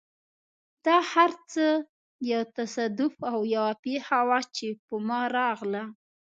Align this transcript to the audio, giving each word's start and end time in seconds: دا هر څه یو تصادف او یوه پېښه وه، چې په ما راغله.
دا 0.85 0.97
هر 1.11 1.31
څه 1.51 1.65
یو 2.31 2.41
تصادف 2.57 3.13
او 3.31 3.39
یوه 3.55 3.73
پېښه 3.85 4.17
وه، 4.27 4.39
چې 4.55 4.67
په 4.85 4.95
ما 5.07 5.21
راغله. 5.37 5.83